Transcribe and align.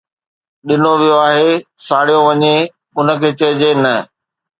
ڏنو 0.67 0.91
ويو 1.01 1.15
آهي، 1.29 1.51
ساڙيو 1.87 2.19
وڃي، 2.27 2.55
ان 2.97 3.07
کي 3.21 3.29
چئجي 3.39 3.71
”نه“. 3.83 3.95